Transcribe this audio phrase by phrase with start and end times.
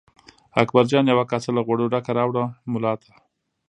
[0.61, 3.11] اکبرجان یوه کاسه له غوړو ډکه راوړه ملا ته.